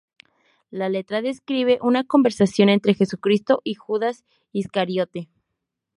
La 0.71 0.89
letra 0.89 1.21
describe 1.21 1.77
una 1.79 2.03
conversación 2.03 2.69
entre 2.69 2.95
Jesucristo 2.95 3.61
y 3.63 3.75
Judas 3.75 4.25
Iscariote. 4.51 5.29